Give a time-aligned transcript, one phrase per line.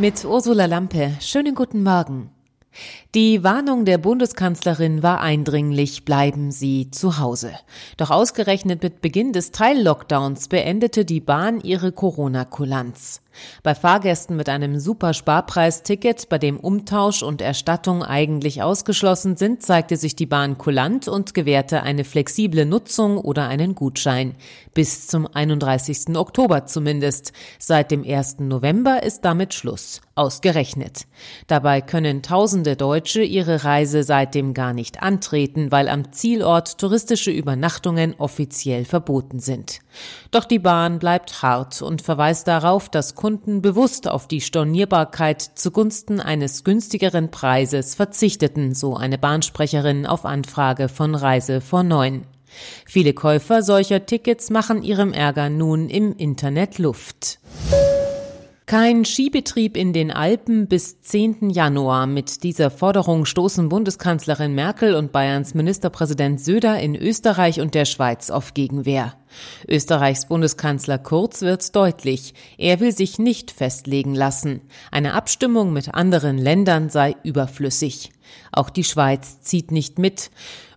[0.00, 1.12] Mit Ursula Lampe.
[1.20, 2.30] Schönen guten Morgen.
[3.14, 7.52] Die Warnung der Bundeskanzlerin war eindringlich, bleiben Sie zu Hause.
[7.98, 13.20] Doch ausgerechnet mit Beginn des Teil-Lockdowns beendete die Bahn ihre Corona-Kulanz.
[13.62, 20.16] Bei Fahrgästen mit einem Supersparpreisticket, bei dem Umtausch und Erstattung eigentlich ausgeschlossen sind, zeigte sich
[20.16, 24.34] die Bahn kulant und gewährte eine flexible Nutzung oder einen Gutschein.
[24.74, 26.16] Bis zum 31.
[26.16, 27.32] Oktober zumindest.
[27.58, 28.40] Seit dem 1.
[28.40, 30.00] November ist damit Schluss.
[30.14, 31.06] Ausgerechnet.
[31.46, 38.14] Dabei können tausende Deutsche ihre Reise seitdem gar nicht antreten, weil am Zielort touristische Übernachtungen
[38.18, 39.80] offiziell verboten sind.
[40.30, 46.20] Doch die Bahn bleibt hart und verweist darauf, dass Kunden bewusst auf die Stornierbarkeit zugunsten
[46.20, 52.22] eines günstigeren Preises verzichteten, so eine Bahnsprecherin auf Anfrage von Reise vor neun.
[52.86, 57.40] Viele Käufer solcher Tickets machen ihrem Ärger nun im Internet Luft.
[58.64, 61.50] Kein Skibetrieb in den Alpen bis 10.
[61.50, 62.06] Januar.
[62.06, 68.30] Mit dieser Forderung stoßen Bundeskanzlerin Merkel und Bayerns Ministerpräsident Söder in Österreich und der Schweiz
[68.30, 69.12] auf Gegenwehr.
[69.68, 72.34] Österreichs Bundeskanzler Kurz wird deutlich.
[72.58, 74.60] Er will sich nicht festlegen lassen.
[74.90, 78.10] Eine Abstimmung mit anderen Ländern sei überflüssig.
[78.52, 80.30] Auch die Schweiz zieht nicht mit.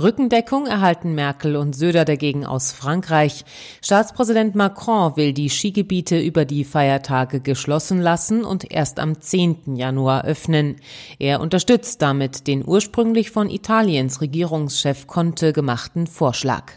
[0.00, 3.44] Rückendeckung erhalten Merkel und Söder dagegen aus Frankreich.
[3.82, 9.76] Staatspräsident Macron will die Skigebiete über die Feiertage geschlossen lassen und erst am 10.
[9.76, 10.76] Januar öffnen.
[11.18, 16.72] Er unterstützt damit den ursprünglich von Italiens Regierungschef Conte gemachten Vorschlag.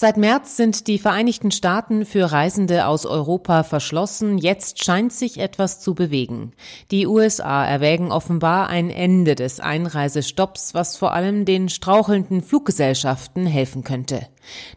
[0.00, 4.38] Seit März sind die Vereinigten Staaten für Reisende aus Europa verschlossen.
[4.38, 6.52] Jetzt scheint sich etwas zu bewegen.
[6.92, 13.82] Die USA erwägen offenbar ein Ende des Einreisestopps, was vor allem den strauchelnden Fluggesellschaften helfen
[13.82, 14.28] könnte.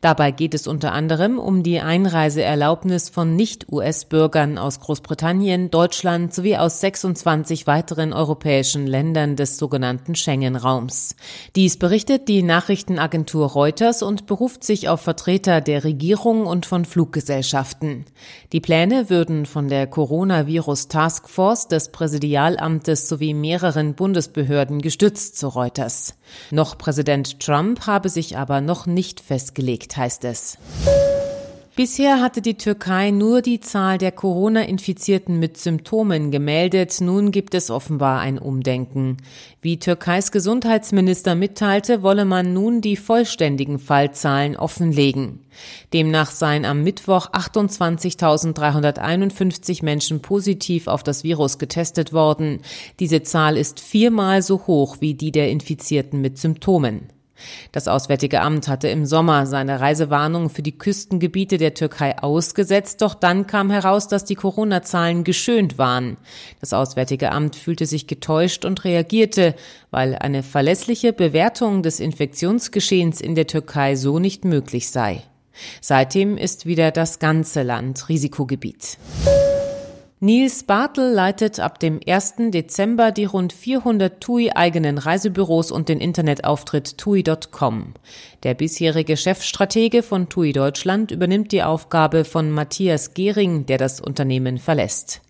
[0.01, 6.81] Dabei geht es unter anderem um die Einreiseerlaubnis von Nicht-US-Bürgern aus Großbritannien, Deutschland sowie aus
[6.81, 11.15] 26 weiteren europäischen Ländern des sogenannten Schengen-Raums.
[11.55, 18.05] Dies berichtet die Nachrichtenagentur Reuters und beruft sich auf Vertreter der Regierung und von Fluggesellschaften.
[18.53, 26.15] Die Pläne würden von der Coronavirus Taskforce des Präsidialamtes sowie mehreren Bundesbehörden gestützt, zu Reuters.
[26.49, 30.57] Noch Präsident Trump habe sich aber noch nicht festgelegt festgelegt, heißt es.
[31.73, 36.99] Bisher hatte die Türkei nur die Zahl der Corona-Infizierten mit Symptomen gemeldet.
[36.99, 39.15] Nun gibt es offenbar ein Umdenken.
[39.61, 45.45] Wie Türkeis Gesundheitsminister mitteilte, wolle man nun die vollständigen Fallzahlen offenlegen.
[45.93, 52.59] Demnach seien am Mittwoch 28.351 Menschen positiv auf das Virus getestet worden.
[52.99, 57.07] Diese Zahl ist viermal so hoch wie die der Infizierten mit Symptomen.
[57.71, 63.13] Das Auswärtige Amt hatte im Sommer seine Reisewarnung für die Küstengebiete der Türkei ausgesetzt, doch
[63.13, 66.17] dann kam heraus, dass die Corona-Zahlen geschönt waren.
[66.59, 69.55] Das Auswärtige Amt fühlte sich getäuscht und reagierte,
[69.89, 75.23] weil eine verlässliche Bewertung des Infektionsgeschehens in der Türkei so nicht möglich sei.
[75.81, 78.97] Seitdem ist wieder das ganze Land Risikogebiet.
[80.23, 82.51] Nils Bartel leitet ab dem 1.
[82.51, 87.95] Dezember die rund 400 TUI eigenen Reisebüros und den Internetauftritt TUI.com.
[88.43, 94.59] Der bisherige Chefstratege von TUI Deutschland übernimmt die Aufgabe von Matthias Gehring, der das Unternehmen
[94.59, 95.21] verlässt.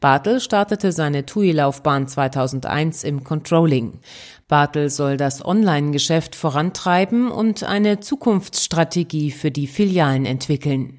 [0.00, 4.00] Bartel startete seine TUI-Laufbahn 2001 im Controlling.
[4.48, 10.98] Bartel soll das Online-Geschäft vorantreiben und eine Zukunftsstrategie für die Filialen entwickeln.